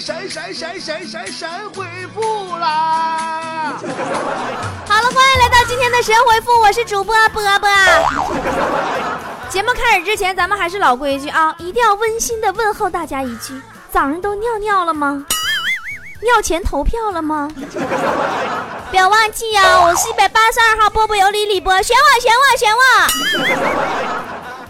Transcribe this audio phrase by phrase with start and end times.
[0.00, 3.74] 神神神神神神回复啦！
[4.86, 7.68] 好了，欢迎来到今天的神回复，我是主播波波。
[9.50, 13.60] 节目开始之前，咱们还是老规矩啊，一定要温馨的问候大家一句：
[13.90, 15.24] 早上都尿尿了吗？
[16.22, 17.50] 尿前投票了吗？
[18.90, 24.17] 不要忘记呀，我是一百八十二号波波有理李波，选我选我选我。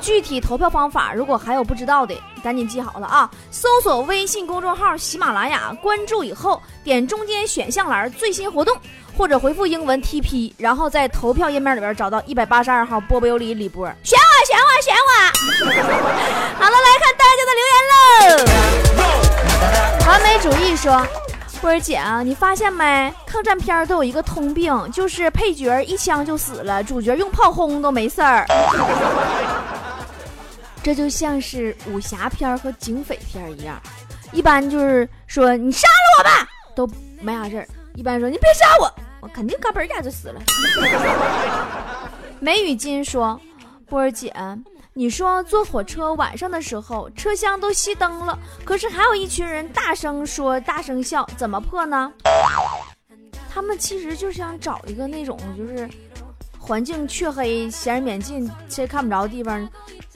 [0.09, 3.31] 具体投票方法，如果还有不知道的，赶紧记好了啊！
[3.51, 8.75] 搜索微信公众号喜马拉雅，关注以后点中间选项栏最新活动，
[9.19, 15.11] 或者回复英文 TP，然后在投票页面里边找到一百八十二号波波有理李波，选我选我选我！
[16.59, 18.01] 好了，来看大家的留言喽。
[20.07, 21.07] 完美主义说。
[21.61, 23.13] 波儿姐啊，你发现没？
[23.27, 28.47] 抗战片都有一个通病，就是配角一枪就死了，主角用炮轰都没事儿。
[30.83, 33.81] 这就像是武侠片和警匪片一样，
[34.33, 36.89] 一般就是说你杀了我吧，都
[37.21, 40.41] 没啥事儿；一般说你别杀我，我肯定嘎嘣一下就死了。
[42.41, 43.41] 梅雨金说
[43.89, 44.33] ：“波儿姐。”
[44.95, 52.13] 你说坐火车晚上的时候，车厢都熄灯了，可是还有一群人大声说、大声笑，怎么破呢？
[53.49, 55.89] 他们其实就是想找一个那种就是
[56.69, 59.67] 环境黢黑、闲人免进、谁看不着的地方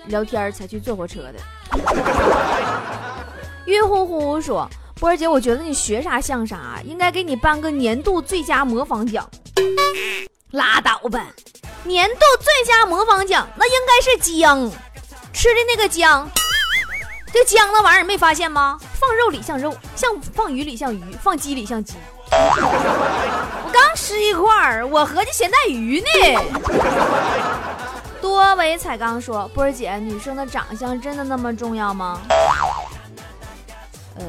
[0.04, 1.34] 聊天才去坐火车的。
[3.64, 4.68] 晕乎乎说
[5.00, 9.26] ：“波儿姐，我觉得你学啥像啥，应该给你颁个年度最佳模仿奖。”
[10.52, 11.26] 拉倒吧。
[11.84, 14.70] 年度最佳模仿奖，那应该是姜，
[15.32, 16.30] 吃的那个姜，
[17.32, 18.78] 这姜那玩意儿没发现吗？
[19.00, 21.94] 放肉里像肉，像放鱼里像鱼，放鸡里像鸡。
[23.64, 26.06] 我刚吃一块儿，我合计咸带鱼呢。
[28.20, 32.20] 多维彩刚说：“波儿姐，女生的长相真的那么重要吗？”
[34.18, 34.24] 呃，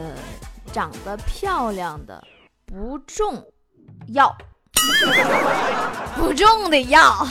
[0.71, 2.21] 长得漂亮的
[2.65, 3.43] 不重
[4.07, 4.35] 要。
[6.17, 7.25] 不重的要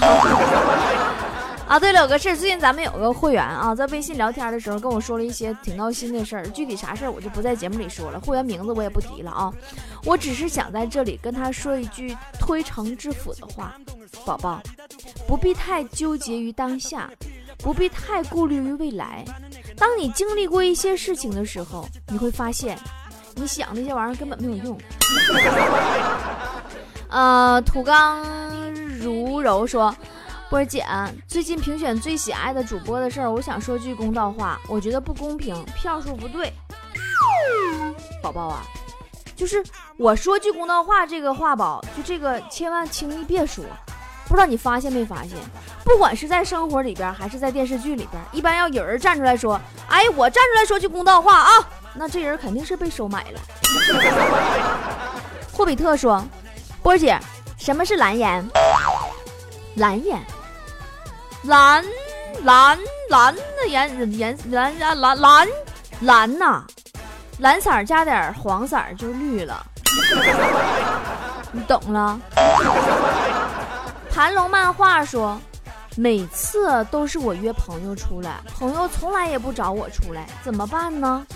[1.67, 1.78] 啊！
[1.78, 9.53] 对了，有个事最近咱们有个会员啊，在微信聊天的时候跟我说了一些挺闹心的事儿，具体啥事儿我就不在节目里说了，会员名字我也不提了啊。
[10.05, 13.75] 我只是想在这里跟他说一句推诚置腹的话，
[14.27, 14.61] 宝宝，
[15.27, 17.11] 不必太纠结于当下，
[17.59, 19.25] 不必太顾虑于未来。
[19.77, 22.78] 当你经历过一些事情的时候，你会发现，
[23.34, 24.78] 你想那些玩意儿根本没有用。
[27.09, 28.22] 呃，土刚
[28.99, 29.95] 如柔说
[30.53, 30.85] ：“波儿姐，
[31.27, 36.53] 最近评选最喜爱的主播的事儿，我想说句公道话，我觉得不公平，票数不对。
[38.23, 38.63] 宝宝啊，
[39.35, 39.65] 就是
[39.97, 43.65] 我说句公道话，这个话宝，就这个千万轻易别说。
[44.29, 45.39] 不知道你发现没发现，
[45.85, 49.59] 不管是在生活里边还是在电视剧里边，一般要有人站出来说，
[49.89, 51.51] 哎，我站出来说句公道话啊，
[51.95, 53.41] 那这人肯定是被收买了。
[55.51, 56.23] 霍比特说。”
[56.84, 57.19] 波姐，
[57.57, 58.47] 什么是蓝颜？
[59.77, 60.21] 蓝颜，
[61.44, 61.84] 蓝
[62.44, 65.48] 蓝蓝的颜颜蓝蓝蓝蓝
[66.00, 66.64] 蓝呐，
[67.38, 69.64] 蓝色加点黄色就绿了，
[71.50, 72.20] 你懂了？
[74.08, 75.41] 盘龙漫画说，
[75.97, 81.26] 每次都是我约朋友出来，朋友从来也不找我出来，怎么办呢？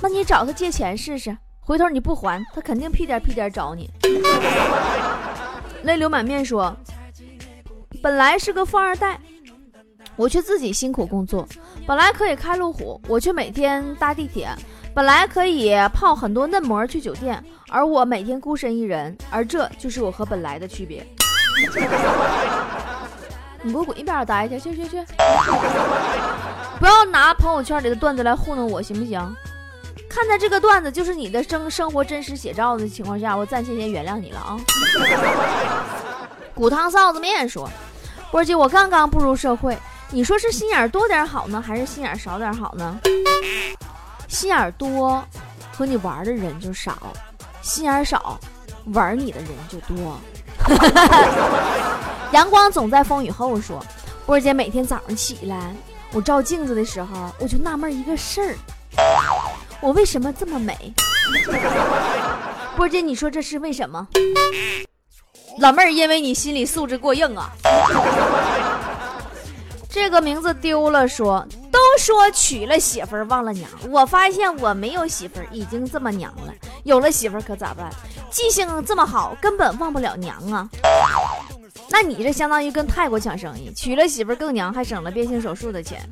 [0.00, 1.36] 那你找他借钱试试。
[1.60, 3.90] 回头你不还，他肯定屁颠屁颠找你。
[5.82, 6.74] 泪流满面说
[8.02, 9.18] ：“本来是个富二代，
[10.16, 11.44] 我却自己辛苦工作；
[11.86, 14.48] 本来可以开路虎，我却每天搭地铁；
[14.94, 19.16] 本来可以泡很多嫩模去酒店，而我每天孤身一人。
[19.30, 21.06] 而这就是我和本来的区别。
[23.62, 24.58] 你给我滚一边待去！
[24.58, 25.04] 去去去！
[26.78, 29.20] 不要拿朋友圈里的段子来糊弄我，行不行？”
[30.08, 34.58] 看在这个段子就是你的生生活真实写照的情况下，我暂且先原谅你了啊。
[36.54, 37.70] 骨汤臊子面说
[38.30, 39.76] ：“波姐，我刚刚步入社会，
[40.10, 42.96] 你说是心眼多点好呢，还是心眼少点好呢？
[44.28, 45.22] 心眼多，
[45.76, 46.92] 和你玩的人就少；
[47.60, 48.38] 心眼少，
[48.94, 50.16] 玩你的人就多。
[52.30, 53.84] ”阳光总在风雨后说
[54.24, 55.74] ：“波姐，每天早上起来，
[56.12, 58.54] 我照镜子的时候，我就纳闷一个事儿。”
[59.82, 60.94] 我为什么这么美？
[62.76, 64.06] 波姐，你说这是为什么？
[65.58, 67.50] 老妹儿，因为你心理素质过硬啊。
[69.88, 76.54] 这个名字丢了，说都说娶了媳妇儿忘了娘，我发现我没有媳妇儿，已经这么娘了。
[76.84, 77.90] 有了媳妇儿可咋办？
[78.30, 80.68] 记性这么好，根本忘不了娘啊。
[81.88, 86.08] 那你这相当于跟泰国抢生意，娶了媳妇儿更娘，还省了变性手术的钱。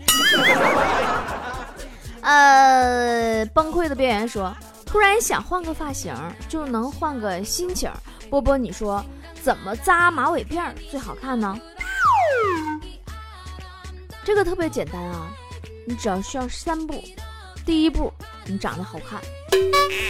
[2.20, 4.52] 呃，崩溃的边缘说，
[4.84, 6.12] 突然想换个发型，
[6.48, 7.88] 就能换个心情。
[8.28, 9.02] 波波，你说
[9.48, 11.58] 怎么扎马尾辫最好看呢？
[14.22, 15.26] 这个特别简单啊，
[15.86, 17.02] 你只要需要三步。
[17.64, 18.12] 第一步，
[18.44, 19.18] 你长得好看；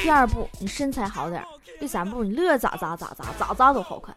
[0.02, 1.40] 第二步，你身材好点；
[1.78, 4.12] 第三步，你乐咋咋咋咋咋咋都好看。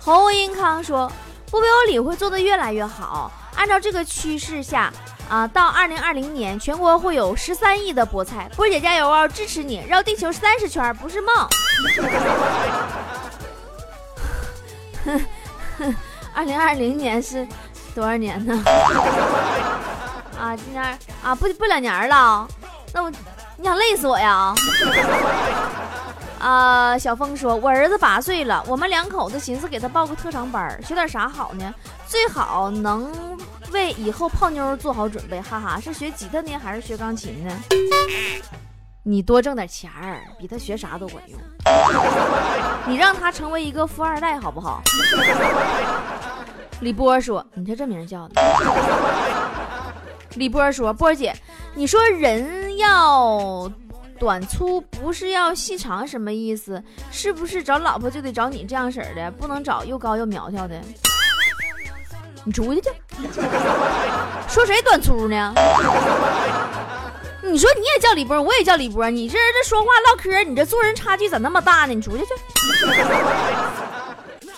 [0.00, 1.06] 侯英康说
[1.52, 4.92] ：“波波有理会做的越来越好，按照这个趋势下。”
[5.28, 8.48] 啊，到二零二零年，全国会有十三亿的菠菜。
[8.54, 9.84] 波姐加油哦，支持你！
[9.88, 11.34] 绕地球三十圈不是梦。
[16.34, 17.46] 二零二零年是
[17.94, 18.62] 多少年呢？
[20.38, 20.82] 啊，今年
[21.22, 22.46] 啊，不不两年了。
[22.92, 23.10] 那我，
[23.56, 24.54] 你想累死我呀？
[26.44, 31.74] 啊，小峰说，我儿子八岁了，我们两口子寻思给他报个特长班，学点啥好呢？
[32.06, 33.10] 最好能。
[33.72, 37.60] 为以后泡妞做好准备，哈哈，是学吉他呢还是学钢琴呢？
[39.02, 41.40] 你多挣点钱儿，比他学啥都管用。
[42.86, 44.82] 你让他成为一个富二代好不好？
[46.80, 48.34] 李波说：“你这这名叫的。”
[50.36, 51.34] 李波说：“波姐，
[51.74, 53.66] 你说人要
[54.18, 56.82] 短粗，不是要细长，什么意思？
[57.10, 60.80] 是不是找老婆就得找你这样式儿的，不能找又高又苗条的？”
[62.46, 62.90] 你出去去！
[64.48, 65.54] 说谁短粗呢？
[67.42, 71.94] 你说你也叫李波，我也叫李波，你这人这说话唠嗑，你这做人差距咋那么大呢？
[71.94, 72.34] 你出去去！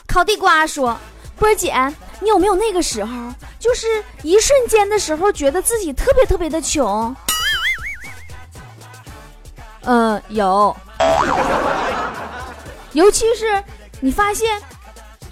[0.06, 0.98] 烤地瓜说
[1.38, 1.74] ：“波姐，
[2.20, 3.86] 你有没有那个时候，就是
[4.22, 7.14] 一瞬间的时候，觉得自己特别特别的穷？”
[9.86, 10.76] 嗯，有。
[12.92, 13.62] 尤其是
[14.00, 14.60] 你发现，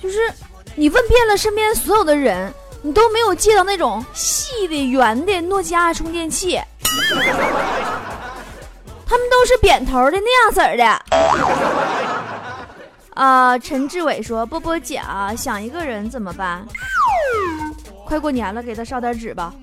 [0.03, 0.33] 就是。
[0.77, 2.53] 你问遍了身边所有的人，
[2.83, 6.61] 你都没有借到那种细的、圆的诺基亚充电器，
[9.06, 10.85] 他们都是扁头的那样式儿的。
[13.15, 16.67] 啊，陈志伟说：“波波姐啊，想一个人怎么办？
[18.05, 19.55] 快过年了，给他烧点纸吧。”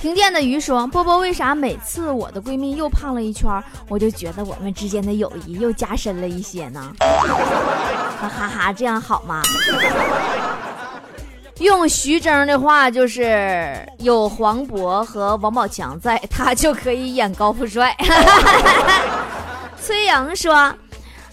[0.00, 6.90] 停电的鱼说：“波波，为啥每次我的闺蜜又胖了一圈，我就觉得我们之间的友谊又加深了一些呢？”
[8.18, 9.42] 哈哈哈，这样好吗？
[11.58, 17.94] 用徐峥的话就是：“有黄渤和王宝强在，他就可以演高富帅。
[19.78, 20.54] ”崔阳说：“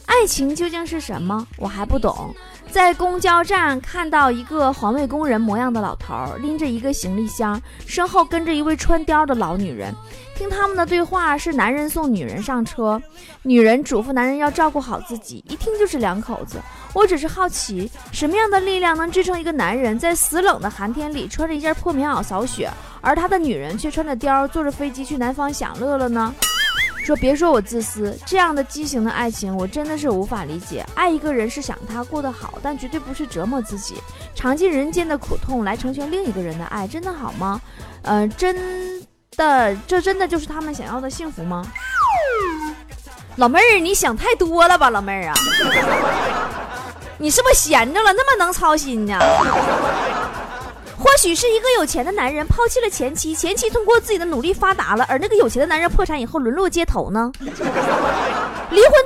[0.06, 1.48] 爱情究竟是什么？
[1.58, 2.36] 我还不懂。”
[2.70, 9.94] 在公交站看到一个环卫工人模样的老头，拎着一个行李箱，身后跟着一位穿貂的老女人。
[10.36, 13.02] 听他们的对话是男人送女人上车，
[13.42, 15.44] 女人嘱咐男人要照顾好自己。
[15.50, 16.60] 一听就是两口子。
[16.94, 22.70] 我只是好奇，什么样的力量能支撑一个男人在死冷的寒天里穿着一件破棉袄扫雪，
[23.02, 26.34] 而他的女人却穿着貂坐着飞机去南方享乐了呢？
[27.08, 30.86] 说别说我自私，这样的畸形的爱情，我真的是无法理解。
[30.94, 33.96] 爱一个人是想他过得好，但绝对不是折磨自己，
[34.36, 37.62] 尝尽人间的苦痛来成全另一个人的爱，真的好吗？
[38.02, 39.02] 呃，真
[39.38, 41.66] 的，这真的就是他们想要的幸福吗？
[43.38, 45.34] 老妹儿，你想太多了吧，老妹儿啊，
[47.18, 48.12] 你是不是闲着了？
[48.12, 49.18] 那么能操心呢？
[51.18, 57.32] 或许是一个有钱的男人抛弃了前妻，前妻通过自己的努力发达了，而那个有钱的男人破产以后沦落街头呢？
[57.42, 57.58] 离婚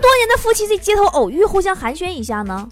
[0.02, 2.68] 多年的夫妻在街头偶遇，互相寒暄一下呢？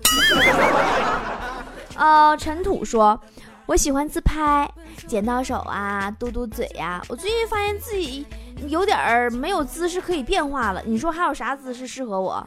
[1.96, 3.18] 呃，尘土说
[3.66, 4.70] ：“我喜欢自拍，
[5.08, 7.02] 剪刀手啊，嘟嘟嘴呀。
[7.08, 8.26] 我最近发现自己
[8.68, 10.84] 有点儿没有姿势可以变化了。
[10.86, 12.46] 你说还有啥姿势适合我？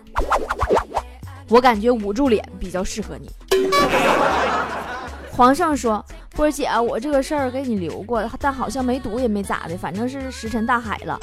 [1.49, 3.31] 我感觉捂住脸比较适合你。
[5.33, 6.05] ”皇上说。
[6.35, 11.19] 波姐，我这个事儿给你留过，但好像没读也没咋的，反正是石沉大海了。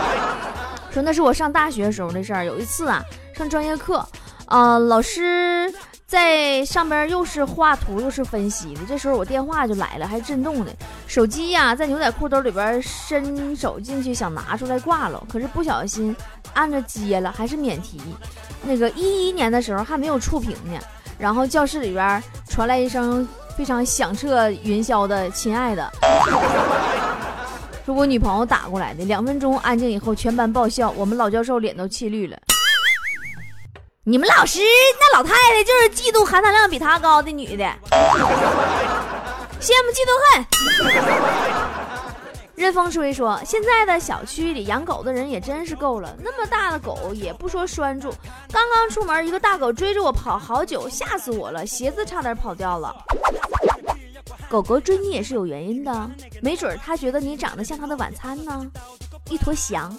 [0.92, 2.44] 说那是我上大学时候的事儿。
[2.44, 3.02] 有一次啊，
[3.34, 4.06] 上专业课，
[4.46, 5.72] 呃，老师
[6.06, 10.72] 在上边又是画图又是分析的，这时候我电话就来了，还震动的。
[11.06, 16.16] 手机呀，在牛仔裤兜里边伸手进去想拿出来挂了，可是不小心
[16.54, 18.00] 按着接了，还是免提。
[18.62, 20.80] 那个一一年的时候还没有触屏呢，
[21.18, 23.26] 然后教室里边传来一声。
[23.56, 25.90] 非常响彻云霄的，亲爱的，
[27.86, 29.02] 是我女朋友打过来的。
[29.06, 32.36] 两分钟安静以后，全班爆笑，我们老教授脸都气绿了。
[34.04, 34.60] 你们老师
[35.00, 37.64] 那老太太就是嫉妒含糖量比她高的女的，
[39.58, 40.44] 羡慕嫉妒恨。
[42.56, 48.10] 任风吹说：“现在的小区里养狗的人也真是够了，那么大的狗也不说拴住。
[48.50, 52.94] 刚刚出门，一个大狗追着我跑好久，吓死我了，鞋子差点跑掉了。”
[54.48, 56.10] 狗狗追你也是有原因的，
[56.40, 58.64] 没准它觉得你长得像它的晚餐呢，
[59.28, 59.94] 一坨翔。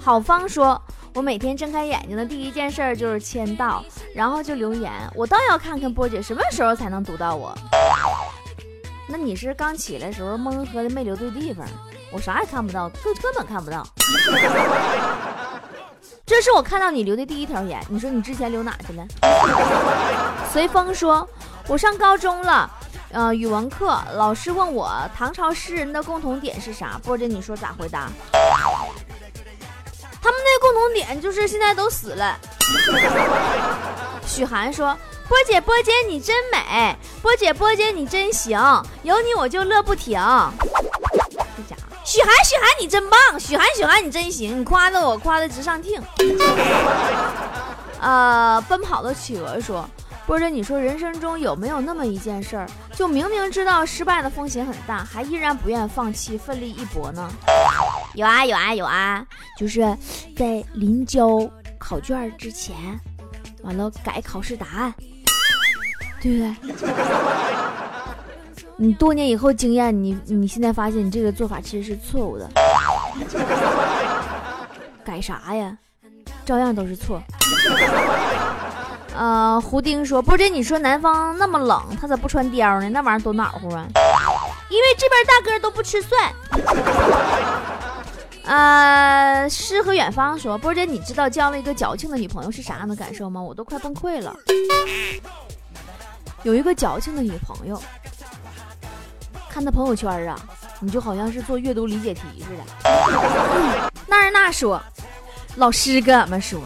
[0.00, 0.80] 好方说，
[1.14, 4.90] 我每天睁开眼睛的第一件事就是签到，然后就留言。
[5.14, 7.56] 我倒要看看波姐什么时候才能读到我。
[9.06, 11.66] 那你是刚起来时候蒙喝的，没留对地方，
[12.10, 13.86] 我啥也看不到，根根本看不到。
[16.26, 19.06] 这是我看到你留的第一条言，你说你之前留哪去了？
[20.50, 21.28] 随风说，
[21.68, 22.70] 我上高中了，
[23.10, 26.98] 呃，语文课老师问我唐朝诗人的共同点是啥？
[27.04, 28.08] 波姐，你说咋回答？
[30.22, 32.38] 他们那共同点就是现在都死了。
[34.26, 34.96] 许寒说，
[35.28, 38.60] 波姐波姐你真美，波姐波姐你真行，
[39.02, 40.12] 有你我就乐不停。
[40.12, 43.18] 这家伙许涵，许涵，你真棒！
[43.40, 44.60] 许涵，许涵，你真行！
[44.60, 45.98] 你夸的我夸的直上听。
[47.98, 49.88] 呃，奔跑的企鹅说
[50.26, 57.32] ：“波姐，你说人生中有没有那么一件事儿，就明明知道失败的风险很大，还依然不愿放弃，奋力一搏呢？”
[58.14, 59.24] 有啊，有啊，有啊，
[59.58, 59.80] 就是
[60.36, 61.40] 在临交
[61.78, 62.76] 考卷之前，
[63.62, 64.94] 完了改考试答案，
[66.24, 66.50] 对不对？
[68.76, 72.50] 你多年以后经验，你你现在发现你这个做法其实是错误的，
[75.04, 75.76] 改啥呀？
[76.46, 77.22] 照样都是错。
[79.14, 82.88] 呃，胡丁说，不是你说南方那么冷，他咋不穿貂呢？
[82.88, 83.86] 那玩意儿多暖和啊！
[84.70, 86.32] 因为这边大哥都不吃蒜。
[88.44, 93.40] 呃，诗和远方说，波姐，你知道交了一个矫情的女朋友是啥样的感受吗？
[93.40, 94.34] 我都快崩溃了。
[96.44, 97.80] 有一个矫情的女朋友。
[99.50, 100.36] 看她朋友圈啊，
[100.80, 102.62] 你就好像是做阅读理解题似的。
[104.06, 104.82] 那人那说，
[105.56, 106.60] 老师跟俺们说，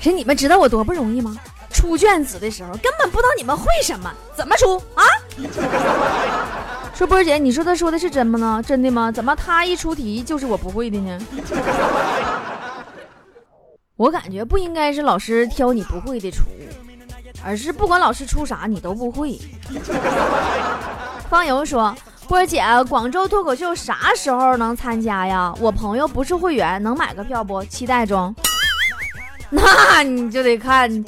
[0.00, 1.36] 说你们知道我多不容易吗？
[1.70, 5.02] 出卷子的时候根本不知道你们会什么，怎么出啊？
[6.94, 8.60] 说波儿姐，你说他说的是真吗？
[8.60, 9.10] 真的吗？
[9.10, 11.18] 怎么他一出题就是我不会的呢？
[13.96, 16.42] 我感觉不应该是老师挑你不会的出，
[17.44, 19.38] 而是不管老师出啥你都不会。
[21.28, 21.94] 方游说。
[22.28, 25.52] 波姐，广州脱口秀啥时候能参加呀？
[25.58, 27.62] 我朋友不是会员，能买个票不？
[27.64, 28.34] 期待中。
[29.50, 31.04] 那你就得看，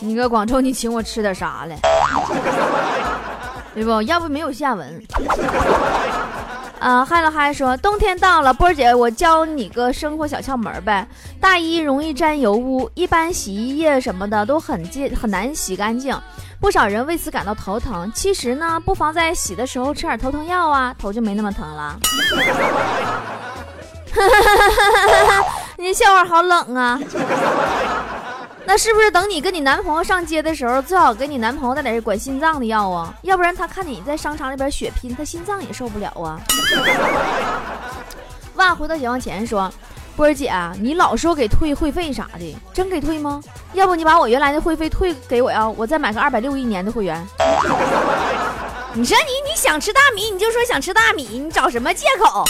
[0.00, 1.76] 你搁广州，你请我吃点啥了？
[3.72, 4.02] 对不？
[4.02, 5.00] 要不没有下文。
[6.80, 11.06] 啊，嗨了嗨，说冬天到了，波儿姐，我教你个生活小窍门呗。
[11.40, 16.18] 大衣容易沾油污，一般洗衣液什么的都很净，很难洗干净。
[16.60, 21.98] 不少人为此感到头疼，其实呢，不妨在洗的时候吃点头疼药啊，头就没那么疼了。
[25.76, 26.98] 你笑话好冷啊！
[28.68, 33.14] 那是不是等你跟你男朋友上街的时候，最好给你男朋友带点管心脏的药啊？
[33.22, 36.38] 要不然他看你在商场里边血拼，他心脏也受不了啊。
[38.56, 39.72] 万回到解放前说。
[40.16, 43.40] 波儿姐，你老说给退会费啥的，真给退吗？
[43.72, 47.26] 要不你把我原来的会费退给我呀，我再买个二百六一年的会员。
[48.92, 52.44] 你说你你想吃大米，你就说想吃大米，你找什么借口？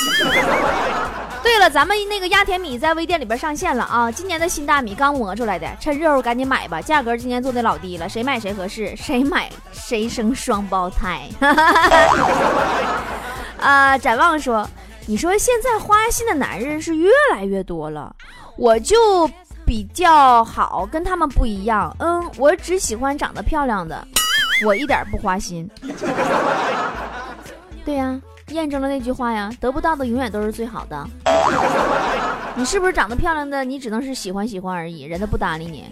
[1.43, 11.29] 对了，咱们那个压田米在微店里边上线了啊，今年的新大米刚磨出来的，趁热乎赶紧买吧，价格今年做的老低了，谁买谁合适，谁买谁生双胞胎。
[13.59, 14.69] 啊， 展望说。
[15.11, 18.15] 你说现在花心的男人是越来越多了，
[18.59, 19.27] 我就
[19.65, 21.97] 比较好，跟他们不一样。
[21.99, 24.07] 嗯，我只喜欢长得漂亮的，
[24.67, 25.67] 我一点不花心。
[27.87, 28.21] 对呀，
[28.55, 31.07] 验证了那句话呀，得不到的永远都是最好的。
[32.55, 33.65] 你是不是长得漂亮的？
[33.65, 35.85] 你只能是喜欢喜欢而已，人家不搭理你。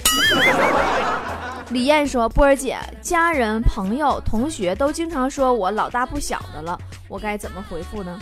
[1.71, 8.19] 李艳说：“波儿姐，家人、朋友、同学都经常说我老大不小的了，我该怎么回复呢？”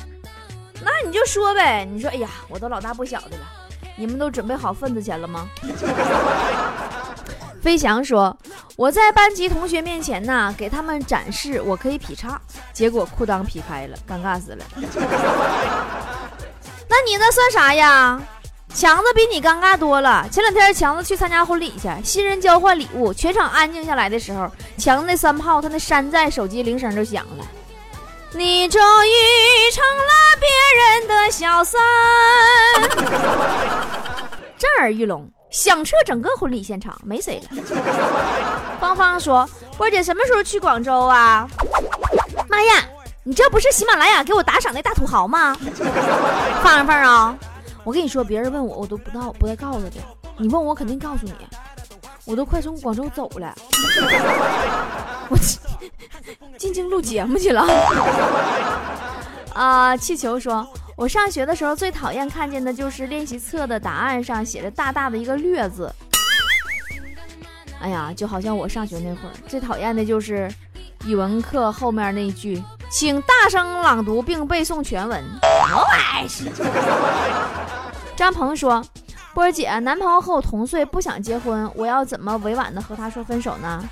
[0.83, 3.45] 那你就说呗，你说，哎呀，我都老大不小的了，
[3.97, 5.47] 你们都准备好份子钱了吗？
[7.65, 8.37] 飞翔说，
[8.77, 12.39] 我在班级同学面前呢，给他们展示我可以劈叉，
[12.75, 14.65] 结果裤裆劈开了，尴尬死了。
[16.87, 18.21] 那你那算啥呀？
[18.75, 20.29] 强子比你尴尬多了。
[20.31, 27.47] 前两天强子去参加婚礼去，新人交换礼物，全场安静下来的时候，强子那三炮，他那山寨手机铃声就响了。
[28.33, 31.81] 你终于成了别人的小三，
[34.59, 37.63] 震耳欲聋，响彻整个婚礼现场，没谁了。
[38.81, 41.49] 芳芳说：“波姐什么时候去广州啊？”
[42.51, 42.85] 妈呀，
[43.23, 45.57] 你这不是喜马拉雅给我打赏那大土豪吗？
[46.61, 47.39] 芳芳啊，
[47.85, 49.93] 我跟你说，别人问我，我都不知道，不带告诉的。
[50.39, 51.33] 你问我，肯定告诉你。
[52.25, 53.55] 我都快从广州走了，
[55.29, 55.37] 我
[56.59, 57.65] 进京录节目去了。
[59.55, 65.93] 啊，气球说，我上学的时候最讨厌看见的就是练习册的答案上写着大大的一个略字。
[67.81, 70.51] 哎呀，就好像我上学那会儿最讨厌的就是
[71.05, 75.25] 语文课后面那一句，请大声朗读并背诵全文。
[78.17, 78.85] 张鹏说。
[79.35, 83.85] 波儿姐，男朋友和我同岁，不想结婚，我要怎么委婉的和他说分手呢？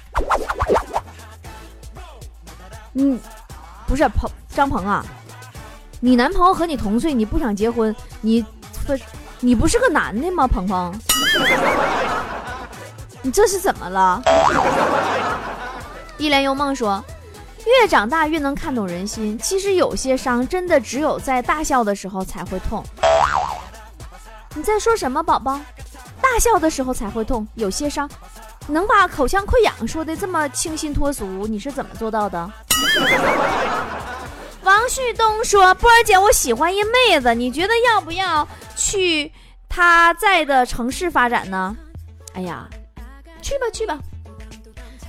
[2.95, 3.19] 嗯，
[3.89, 5.05] 不是鹏张鹏啊，
[6.05, 8.43] 你男朋友和你同岁，你不想结婚，你
[8.85, 8.93] 不，
[9.39, 10.49] 你不是个男的吗？
[10.49, 10.93] 鹏鹏，
[13.23, 14.21] 你这是怎么了？
[16.19, 17.01] 一帘幽梦说，
[17.65, 22.83] 越长大越能看懂人心，其实有些伤真的只有在大笑的时候才会痛。
[24.57, 25.61] 你在说什么，宝宝？
[26.21, 28.11] 大笑的时候才会痛，有些伤。
[28.67, 32.51] 能把口腔溃疡说的这么清新脱俗，你是怎么做到的？
[34.65, 39.31] 王旭东说：“波儿姐，我喜欢一妹子，你觉得要不要去
[39.69, 41.77] 她在的城市发展呢？”
[42.35, 42.69] 哎呀，
[43.43, 43.99] 去吧去吧。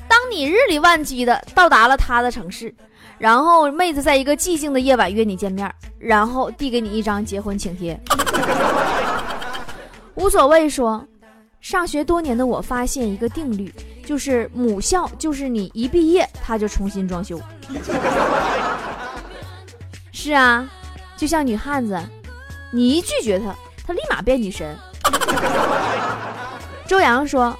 [0.07, 2.73] 当你日理万机的到达了她的城市，
[3.17, 7.99] 然后妹子在一个寂静的夜晚约你见面，然后递给你一张结婚请帖。
[10.15, 10.67] 无所谓。
[10.69, 11.05] 说，
[11.61, 13.73] 上学多年的我发现一个定律，
[14.05, 17.39] 就是母校就是你一毕业他就重新装修。
[20.23, 20.65] 是啊，
[21.17, 21.99] 就像女汉子，
[22.71, 23.53] 你一拒绝她，
[23.85, 24.73] 她立马变女神。
[26.87, 27.53] 周洋说，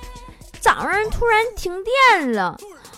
[0.62, 2.58] 早上突然停电了，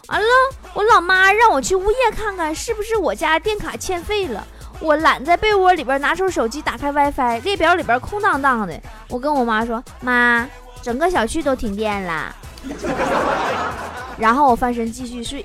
[0.10, 0.28] 完了，
[0.76, 4.46] 我老妈让我去物业看看是不是我家电卡欠费了。
[4.80, 8.80] 我懒在被窝里边拿出手机打开 WiFi，列表里边空荡荡的。
[9.10, 10.48] 我跟我妈说：“妈，
[10.84, 12.36] 整个小区都停电了。”
[14.16, 15.44] 然后我翻身继续睡。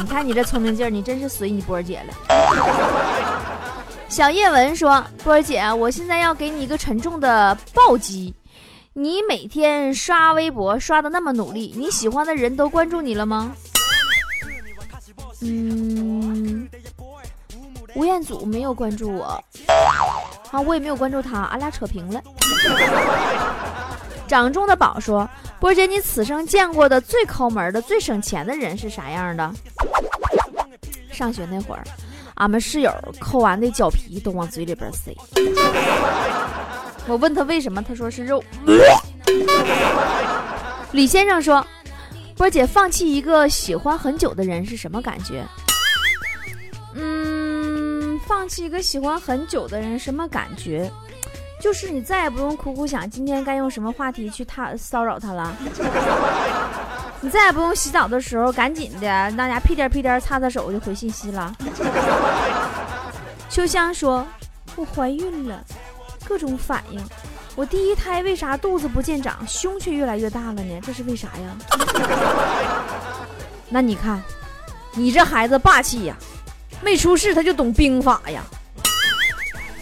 [0.00, 2.14] 你看你这聪明劲儿，你真是随你波儿姐了。
[4.08, 8.32] 小叶文说：“波儿姐，我现在要给你一个沉重的暴击。
[8.92, 13.52] 你每天刷微博刷的那么努力，你喜欢的人都关注你了吗？”
[15.42, 16.68] 嗯。
[17.94, 19.42] 吴彦祖没有关注我，
[20.52, 22.22] 啊，我也没有关注他，俺俩扯平了。
[24.28, 29.52] 掌中的宝说：“波儿姐，你此生见过的最抠门的、最省钱的人是啥样的？”
[31.18, 31.82] 上学那会儿，
[32.34, 35.12] 俺们室友抠完的脚皮都往嘴里边塞。
[37.08, 38.40] 我问他为什么，他说是肉。
[40.92, 41.66] 李先生说
[42.38, 45.44] ：“波姐，放弃一个喜欢很久的人是什么感觉？”
[46.94, 50.88] 嗯放弃一个喜欢很久的人，什么感觉？
[51.60, 55.52] 就是你再也不用苦苦想今天该用什么话题去他骚扰他了。
[57.20, 61.54] 你再也不用洗澡的时候赶紧的，大家屁颠屁颠擦擦手就回信息了。
[63.50, 64.26] 秋香说
[64.76, 65.64] ：“我怀孕了，
[66.24, 67.04] 各种反应。
[67.56, 70.80] 我第一胎为啥肚子不见长，胸却越来越大了呢？
[70.84, 71.56] 这是为啥呀？”
[73.68, 74.22] 那你看，
[74.92, 76.16] 你这孩子霸气呀！
[76.80, 78.40] 没出世他就懂兵法呀，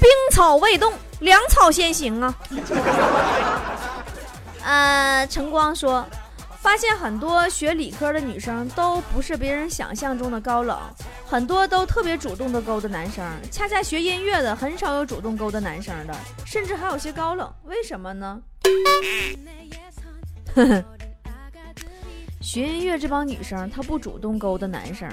[0.00, 2.34] 兵草未动，粮草先行啊。
[4.64, 6.06] 呃，晨光说，
[6.66, 10.76] 发现很多学理科的女生都不是别人想象中的高冷，
[11.24, 18.42] 很多都特别主动的勾搭男生，恰恰学音乐的很少有主动勾搭男生的，甚至还有些高冷，为什么呢？
[20.56, 20.84] 呵呵，
[22.40, 25.08] 学音乐这帮女生她不主动勾搭男生，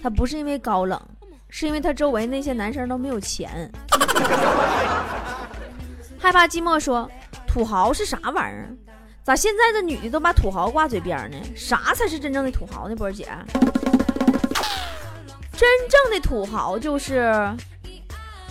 [0.00, 1.00] 她不是因为高冷。
[1.48, 3.68] 是因为她周围那些男生都没有钱。
[6.20, 7.10] 害怕寂寞说
[7.48, 8.70] ：“土豪是啥玩意儿？
[9.24, 11.38] 咋现在的女的都把土豪挂嘴边呢？
[11.56, 12.94] 啥才是真正的土豪呢？
[12.94, 13.26] 波儿姐，
[15.56, 17.34] 真正的土豪就是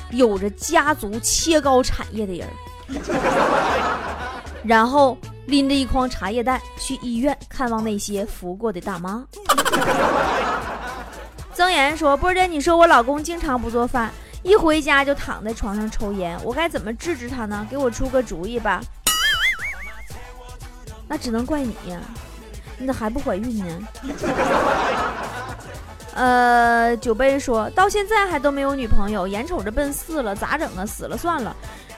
[0.09, 2.47] 有着家族切糕产业的人，
[4.65, 9.23] 然后拎着一筐茶叶蛋去医院看望那些服过的大妈。”
[11.53, 17.67] 曾岩说：“波姐，你说我老公经常不做饭，一回家就躺在床上抽烟，我该怎么制止他呢？
[17.69, 18.81] 给我出个主意吧。”
[21.07, 21.99] 那只能怪你呀，
[22.77, 23.65] 你咋还不怀孕呢？
[26.15, 30.85] 呃，酒杯说到现在还都没有女朋友，眼瞅着奔四了，咋整啊？
[30.85, 31.55] 死了算了，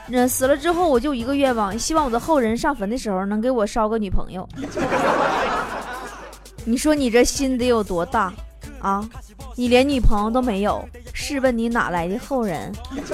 [0.08, 4.48] 那死了之后我就一个愿望，希望我的后人上坟的时候能给我烧个女朋友。
[6.64, 8.34] 你说你这心得有多大
[8.80, 9.08] 啊？
[9.56, 12.72] 你连女朋友都没有，试问你哪来的后人？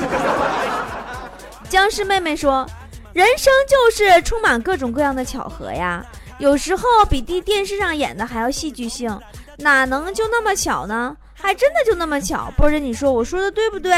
[1.67, 2.67] 僵尸妹妹说
[3.13, 6.05] ：“人生就是充满各种各样的巧合呀，
[6.37, 9.19] 有时候比电电视上演的还要戏剧性，
[9.57, 11.15] 哪能就那么巧呢？
[11.33, 12.53] 还真的就那么巧。
[12.55, 13.91] 波姐，你说我说的对不对？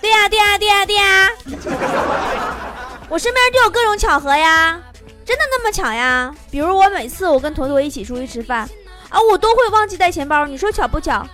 [0.00, 1.30] 对呀，对呀，对呀，对呀。
[3.08, 4.80] 我身边就有各种巧合呀，
[5.24, 6.34] 真的那么巧呀？
[6.50, 8.68] 比如我每次我跟坨坨一起出去吃饭
[9.08, 11.26] 啊，我都会忘记带钱包，你说巧不巧？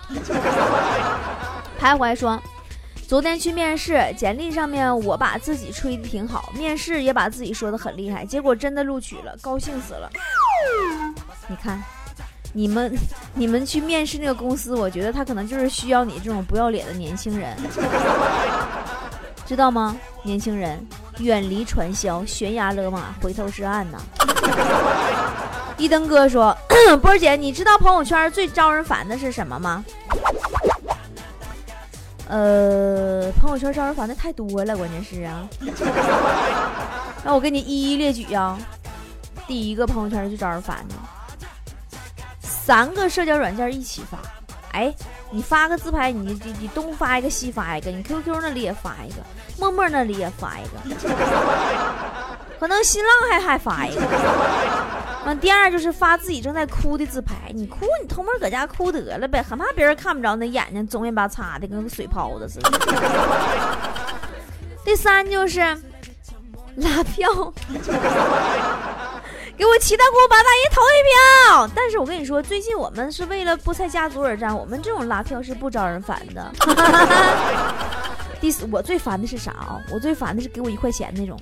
[1.81, 2.41] 徘徊说。
[3.13, 10.09] 昨天去面试，简历上面我把自己吹的挺好，面试也把自己说的很厉害，结果真的录取了，高兴死了。
[11.47, 11.79] 你看，
[12.55, 12.99] 你们
[13.35, 17.55] 你们去面试那个公司，我觉得他可能就是需要你这种不要脸的年轻人，
[19.45, 19.95] 知道吗？
[20.23, 20.83] 年轻人，
[21.19, 23.99] 远离传销，悬崖勒马，回头是岸呐。
[25.77, 26.57] 一灯哥说，
[27.03, 29.85] 波儿姐，你知道朋友圈最招人烦的是什么吗？
[32.29, 35.47] 呃，朋友圈招人烦的太多了，关键是啊，
[37.25, 38.59] 那我给你一一列举啊。
[39.47, 40.95] 第一个朋友圈就招人烦的，
[42.41, 44.17] 三个社交软件一起发，
[44.73, 44.95] 哎，
[45.31, 49.17] 你发个自拍，你你你东发一个西发一个，你 QQ 那里也发一个，
[49.59, 50.79] 陌陌那里也发一个，
[52.59, 54.01] 可能新浪还还发一个。
[55.25, 62.71] 完，第二就是发自己正在哭的自拍，你哭你偷摸搁家哭得了呗，很怕别人看不着那眼睛肿眼巴擦的，跟个水泡子似的。
[64.85, 65.61] 第三就是
[66.77, 67.31] 拉票，
[69.57, 71.71] 给我七大姑八大姨投一票。
[71.73, 76.53] 但是我跟你说，最近我们是为了菠菜家族而战，我们这种拉票是不招人烦的。
[78.41, 79.81] 第四，我最烦的是啥啊？
[79.89, 81.39] 我最烦的是给我一块钱那种。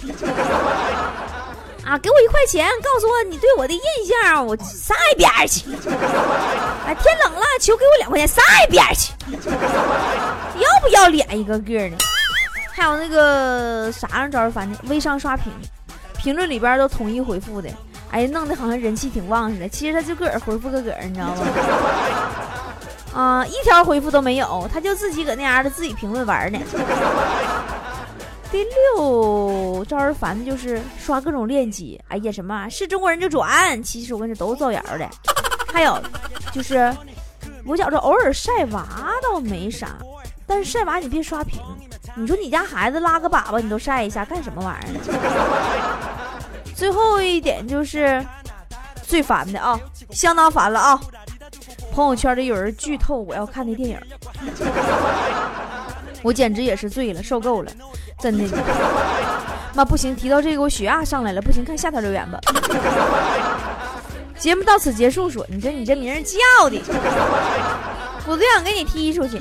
[1.91, 5.65] 啊，给我一块钱，告诉我你对我的印象，我上一边去。
[6.87, 9.13] 哎，天冷了，求给我两块钱，上一边去。
[10.61, 11.97] 要不要脸一个个的？
[12.71, 14.89] 还有那个啥样招儿，反正？
[14.89, 15.53] 微商刷屏，
[16.17, 17.69] 评论里边都统一回复的，
[18.13, 19.69] 哎，弄得好像人气挺旺似的。
[19.69, 21.45] 其实他就个儿回复个个儿，你知道吗？
[23.21, 26.61] 啊，一条回复都没有，他就自己搁那样的自己评论玩呢。
[28.51, 35.09] 第六招人烦的就是刷各种链接，哎呀，什么是中国人就转，其实我跟你说都是造谣的。
[35.73, 35.97] 还有
[36.51, 36.93] 就是，
[37.65, 38.85] 我觉着偶尔晒娃
[39.23, 39.97] 倒没啥，
[40.47, 41.61] 但是晒娃你别刷屏。
[42.17, 45.95] 你说你家孩子拉个粑粑你都晒一下，干什么玩意儿？
[46.75, 48.25] 最后一点就是
[49.01, 49.79] 最烦的啊，
[50.11, 51.01] 相当烦了啊！
[51.93, 54.01] 朋友圈里有人剧透我要看的电影，
[56.23, 57.73] 我简直也是醉了，受够了。
[58.19, 58.45] 真的，
[59.75, 62.39] 妈不行，提到这个我血压上来了，不行，看下条留言吧。
[64.39, 66.81] 节目到此结束，说你这你这名儿叫的，
[68.27, 69.41] 我都想给你踢出去。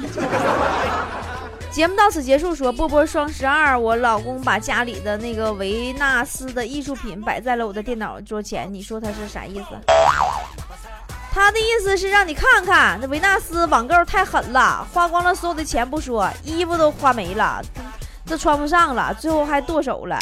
[1.72, 9.68] 节目到此结束，说波波双十二，我老公把家里的那个维纳斯的艺术品摆在了我的电脑桌前，你说他是啥意思？
[11.42, 17.62] 他的意思是让你看看，那维纳斯网购太狠了，花光了所有的钱不说，衣服都花没了。
[18.26, 20.20] 这穿不上了，最后还剁手了。